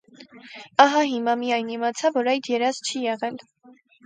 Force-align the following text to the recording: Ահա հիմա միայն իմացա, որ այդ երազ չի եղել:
Ահա 0.85 1.03
հիմա 1.11 1.35
միայն 1.41 1.69
իմացա, 1.75 2.11
որ 2.17 2.31
այդ 2.33 2.51
երազ 2.53 2.81
չի 2.89 3.05
եղել: 3.05 3.39